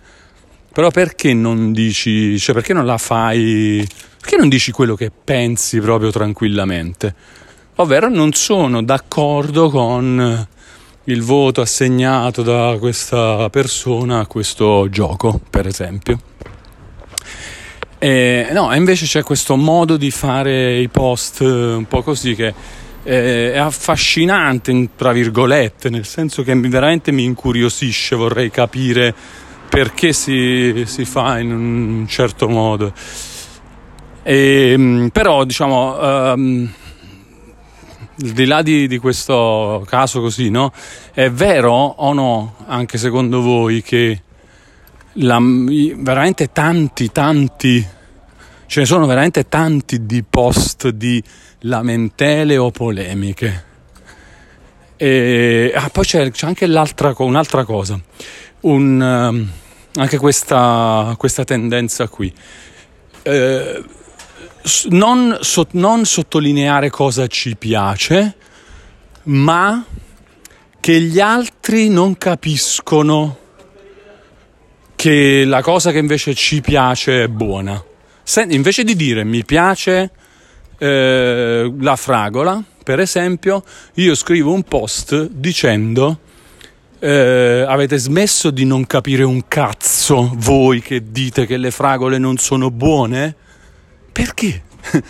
[0.72, 3.86] Però perché non dici, cioè perché non la fai,
[4.20, 7.14] perché non dici quello che pensi proprio tranquillamente?
[7.76, 10.46] Ovvero non sono d'accordo con
[11.04, 16.18] il voto assegnato da questa persona a questo gioco, per esempio.
[17.98, 22.54] E, no, invece c'è questo modo di fare i post un po' così che
[23.02, 29.14] eh, è affascinante, tra virgolette, nel senso che veramente mi incuriosisce, vorrei capire
[29.68, 32.92] perché si, si fa in un certo modo.
[34.22, 36.72] E, ehm, però diciamo, um,
[38.22, 40.72] al di là di, di, questo caso così, no?
[41.12, 44.22] È vero o no, anche secondo voi, che
[45.14, 47.86] la, veramente tanti, tanti,
[48.66, 51.22] ce ne sono veramente tanti di post di
[51.60, 53.64] lamentele o polemiche.
[54.96, 58.00] E, ah, poi c'è, c'è anche un'altra cosa
[58.66, 59.50] un, ehm,
[59.94, 62.32] anche questa, questa, tendenza qui.
[63.22, 63.84] Eh,
[64.88, 68.36] non, so, non sottolineare cosa ci piace,
[69.24, 69.84] ma
[70.80, 73.38] che gli altri non capiscono
[74.94, 77.82] che la cosa che invece ci piace è buona.
[78.22, 80.10] Se, invece di dire mi piace
[80.78, 83.62] eh, la fragola, per esempio,
[83.94, 86.20] io scrivo un post dicendo
[86.98, 92.38] eh, avete smesso di non capire un cazzo voi che dite che le fragole non
[92.38, 93.36] sono buone?
[94.16, 94.62] Perché?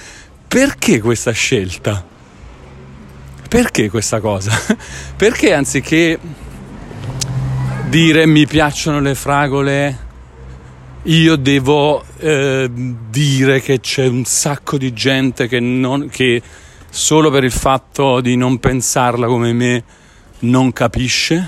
[0.48, 2.04] Perché questa scelta?
[3.48, 4.50] Perché questa cosa?
[5.16, 6.18] Perché anziché
[7.88, 9.98] dire mi piacciono le fragole,
[11.04, 16.42] io devo eh, dire che c'è un sacco di gente che, non, che
[16.90, 19.84] solo per il fatto di non pensarla come me
[20.40, 21.46] non capisce?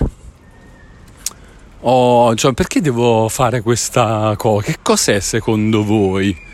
[1.81, 4.65] Oh, cioè, perché devo fare questa cosa?
[4.65, 6.47] Che cos'è secondo voi?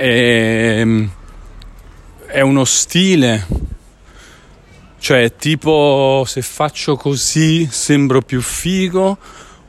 [0.00, 1.10] È, ehm,
[2.24, 3.46] è uno stile?
[4.98, 9.18] Cioè, tipo, se faccio così sembro più figo?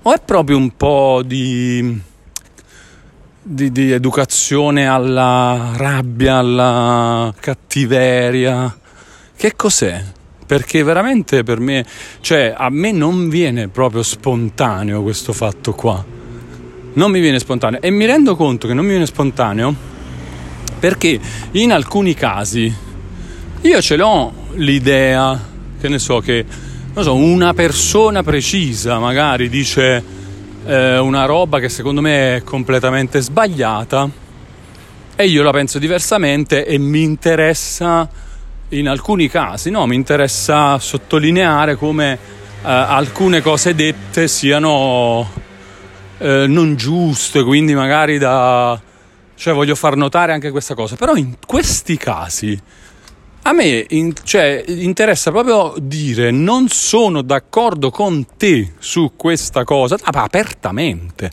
[0.03, 1.99] O è proprio un po' di,
[3.41, 8.79] di, di educazione alla rabbia, alla cattiveria?
[9.35, 10.01] Che cos'è?
[10.45, 11.85] perché veramente per me,
[12.19, 16.03] cioè a me non viene proprio spontaneo questo fatto qua.
[16.93, 19.90] Non mi viene spontaneo e mi rendo conto che non mi viene spontaneo
[20.81, 21.19] perché
[21.51, 22.73] in alcuni casi
[23.61, 25.39] io ce l'ho l'idea,
[25.79, 26.43] che ne so, che
[26.97, 30.03] so, una persona precisa magari dice
[30.65, 34.09] eh, una roba che secondo me è completamente sbagliata
[35.15, 38.09] e io la penso diversamente e mi interessa
[38.69, 42.17] in alcuni casi no, mi interessa sottolineare come eh,
[42.63, 45.29] alcune cose dette siano
[46.17, 48.79] eh, non giuste, quindi magari da...
[49.41, 52.61] cioè voglio far notare anche questa cosa, però in questi casi
[53.41, 59.97] a me in, cioè, interessa proprio dire non sono d'accordo con te su questa cosa,
[59.99, 61.31] apertamente,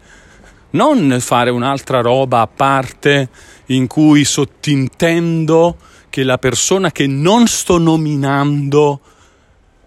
[0.70, 3.28] non fare un'altra roba a parte
[3.66, 5.76] in cui sottintendo
[6.08, 9.00] che la persona che non sto nominando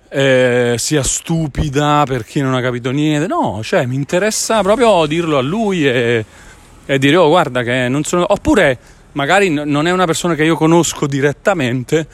[0.09, 3.26] eh, sia stupida perché non ha capito niente.
[3.26, 6.24] No, cioè mi interessa proprio dirlo a lui e,
[6.86, 8.25] e dire oh guarda che non sono...
[8.27, 8.77] Oppure
[9.13, 12.07] magari non è una persona che io conosco direttamente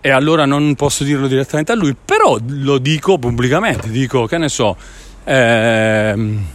[0.00, 4.48] e allora non posso dirlo direttamente a lui, però lo dico pubblicamente, dico che ne
[4.48, 4.76] so...
[5.24, 6.54] Ehm,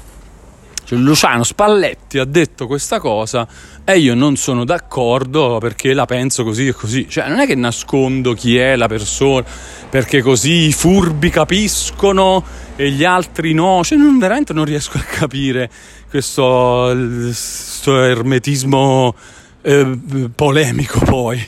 [0.92, 3.48] cioè, Luciano Spalletti ha detto questa cosa
[3.86, 7.08] e io non sono d'accordo perché la penso così e così.
[7.08, 9.46] Cioè, non è che nascondo chi è la persona
[9.90, 12.44] perché così i furbi capiscono
[12.82, 13.84] e gli altri no.
[13.84, 15.70] Cioè, non, veramente non riesco a capire
[16.10, 19.16] questo, questo ermetismo
[19.62, 20.00] eh,
[20.34, 21.40] polemico poi.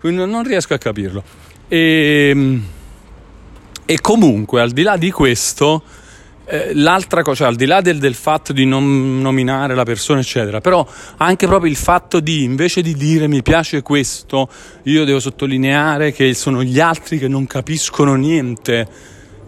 [0.00, 1.22] Quindi non riesco a capirlo.
[1.68, 2.60] E,
[3.84, 5.82] e comunque, al di là di questo
[6.46, 10.20] eh, l'altra cosa, cioè, al di là del, del, fatto di non nominare la persona,
[10.20, 10.84] eccetera, però
[11.18, 14.48] anche proprio il fatto di invece di dire mi piace questo,
[14.84, 18.88] io devo sottolineare che sono gli altri che non capiscono niente,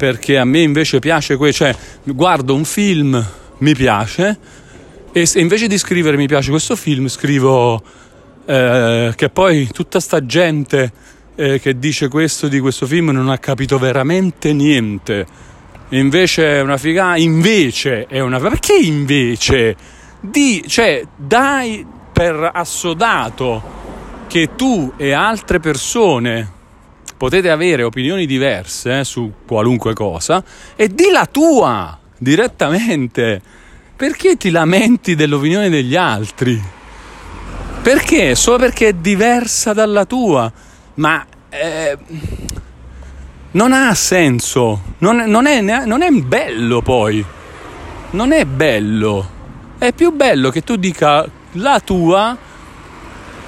[0.02, 3.24] perché a me invece piace questo, cioè guardo un film,
[3.58, 4.36] mi piace,
[5.12, 7.80] e se invece di scrivere mi piace questo film, scrivo
[8.44, 10.92] eh, che poi tutta sta gente
[11.36, 15.24] eh, che dice questo di questo film non ha capito veramente niente.
[15.90, 19.76] Invece è una figata, invece è una perché invece
[20.18, 23.62] di cioè dai per assodato
[24.26, 26.60] che tu e altre persone
[27.22, 30.42] potete avere opinioni diverse eh, su qualunque cosa
[30.74, 33.40] e di la tua direttamente
[33.94, 36.60] perché ti lamenti dell'opinione degli altri?
[37.80, 38.34] Perché?
[38.34, 40.52] Solo perché è diversa dalla tua.
[40.94, 41.96] Ma eh,
[43.52, 44.82] non ha senso.
[44.98, 47.24] Non, non, è, non è bello poi.
[48.10, 49.30] Non è bello.
[49.78, 52.36] È più bello che tu dica la tua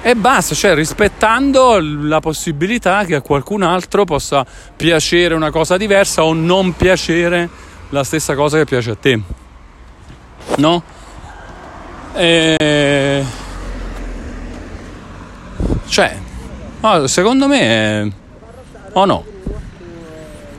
[0.07, 4.45] e basta, cioè rispettando la possibilità che a qualcun altro possa
[4.75, 7.49] piacere una cosa diversa o non piacere
[7.89, 9.19] la stessa cosa che piace a te.
[10.57, 10.83] No?
[12.13, 13.25] E...
[15.87, 16.17] Cioè,
[17.05, 18.03] secondo me,
[18.93, 19.25] o oh no,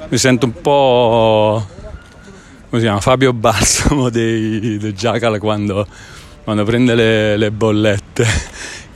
[0.08, 1.64] mi sento un po'
[2.68, 5.86] come si chiama Fabio Balsamo dei, dei Jackal quando,
[6.42, 8.26] quando prende le, le, bollette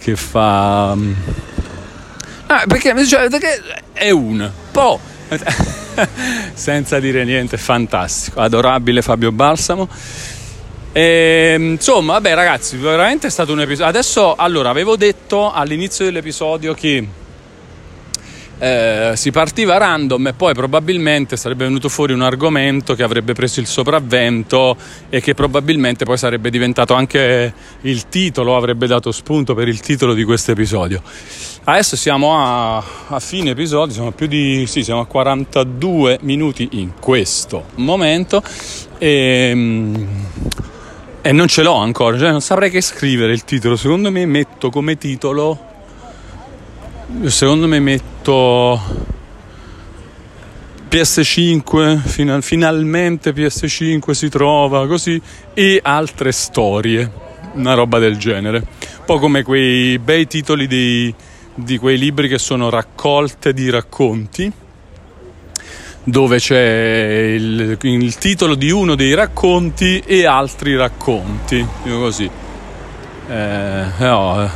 [0.00, 4.98] che fa ah, perché, cioè, perché è un po'
[6.54, 9.88] senza dire niente fantastico adorabile Fabio Balsamo
[10.92, 13.86] e, ehm, insomma, vabbè, ragazzi, veramente è stato un episodio.
[13.86, 17.06] Adesso, allora, avevo detto all'inizio dell'episodio che
[18.60, 23.58] eh, si partiva random e poi probabilmente sarebbe venuto fuori un argomento che avrebbe preso
[23.60, 24.76] il sopravvento
[25.08, 30.12] e che probabilmente poi sarebbe diventato anche il titolo, avrebbe dato spunto per il titolo
[30.12, 31.02] di questo episodio.
[31.64, 36.68] Adesso siamo a, a fine episodio, siamo a più di sì, siamo a 42 minuti
[36.72, 38.42] in questo momento
[38.98, 40.08] e ehm,
[41.22, 43.76] e non ce l'ho ancora, cioè non saprei che scrivere il titolo.
[43.76, 45.68] Secondo me metto come titolo.
[47.26, 48.80] Secondo me metto
[50.88, 55.20] PS5, final, finalmente PS5 si trova così
[55.52, 57.10] e altre storie,
[57.54, 58.58] una roba del genere.
[58.58, 61.14] Un po' come quei bei titoli dei,
[61.54, 64.52] di quei libri che sono raccolte di racconti
[66.02, 72.30] dove c'è il, il, titolo di uno dei racconti e altri racconti, così.
[73.28, 74.50] Eh, no,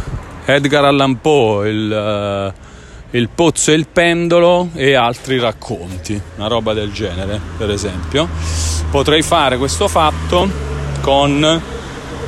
[0.47, 6.74] Edgar Allan Poe, il, uh, il pozzo e il pendolo e altri racconti, una roba
[6.74, 8.28] del genere, per esempio.
[8.90, 10.49] Potrei fare questo fatto
[11.01, 11.62] con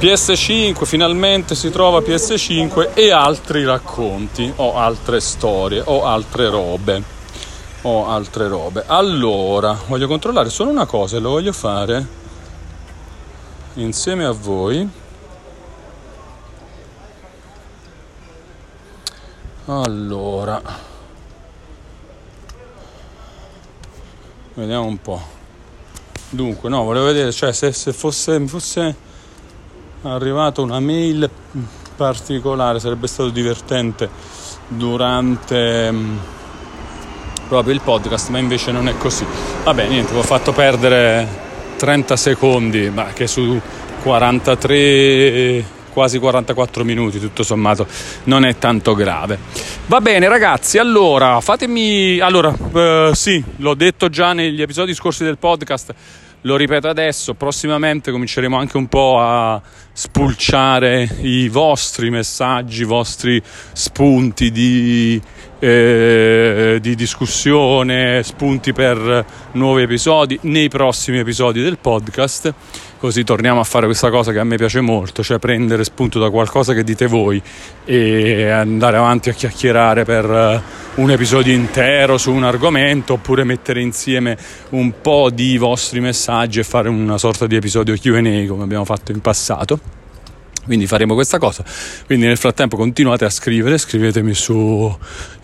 [0.01, 7.03] PS5, finalmente si trova PS5 e altri racconti o altre storie o altre robe
[7.83, 8.85] o altre robe.
[8.87, 12.07] Allora, voglio controllare solo una cosa e lo voglio fare
[13.75, 15.05] insieme a voi.
[19.69, 20.63] Allora,
[24.55, 25.21] vediamo un po'.
[26.31, 28.95] Dunque, no, volevo vedere, cioè, se, se fosse, fosse
[30.03, 31.29] arrivata una mail
[31.97, 34.09] particolare sarebbe stato divertente
[34.69, 36.17] durante mm,
[37.49, 39.27] proprio il podcast, ma invece non è così.
[39.65, 41.27] Vabbè, niente, vi ho fatto perdere
[41.77, 43.61] 30 secondi, ma che su
[44.05, 47.87] 43 quasi 44 minuti tutto sommato
[48.25, 49.39] non è tanto grave.
[49.87, 55.39] Va bene ragazzi allora fatemi allora eh, sì l'ho detto già negli episodi scorsi del
[55.39, 55.95] podcast
[56.43, 59.61] lo ripeto adesso, prossimamente cominceremo anche un po' a
[59.93, 63.43] spulciare i vostri messaggi, i vostri
[63.73, 65.21] spunti di,
[65.59, 72.55] eh, di discussione, spunti per nuovi episodi nei prossimi episodi del podcast
[72.99, 76.31] così torniamo a fare questa cosa che a me piace molto, cioè prendere spunto da
[76.31, 77.41] qualcosa che dite voi
[77.85, 80.63] e andare avanti a chiacchierare per eh,
[80.97, 84.37] un episodio intero su un argomento oppure mettere insieme
[84.71, 89.13] un po' di vostri messaggi e fare una sorta di episodio QA come abbiamo fatto
[89.13, 89.96] in passato.
[90.67, 91.65] Quindi faremo questa cosa.
[92.05, 94.95] Quindi nel frattempo continuate a scrivere, scrivetemi su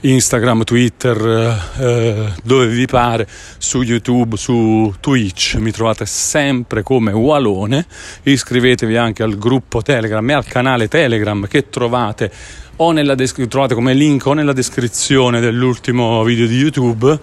[0.01, 7.87] Instagram, Twitter, eh, dove vi pare, su YouTube, su Twitch, mi trovate sempre come Walone.
[8.25, 12.31] Iscrivetevi anche al gruppo Telegram e al canale Telegram che trovate
[12.77, 17.21] o nella descri- trovate come link o nella descrizione dell'ultimo video di YouTube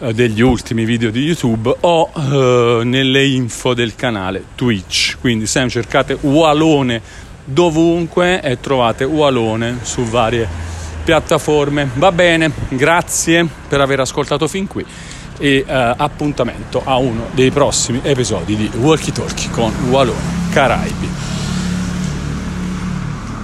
[0.00, 5.16] eh, degli ultimi video di YouTube o eh, nelle info del canale Twitch.
[5.20, 7.00] Quindi se cercate Walone
[7.44, 10.48] dovunque e trovate Walone su varie
[11.04, 11.88] piattaforme.
[11.94, 14.84] Va bene, grazie per aver ascoltato fin qui
[15.38, 21.33] e eh, appuntamento a uno dei prossimi episodi di Walkie Talkie con Walone Caraibi.